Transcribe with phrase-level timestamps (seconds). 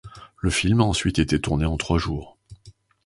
[0.39, 2.39] Le film a ensuite été tourné en trois jours.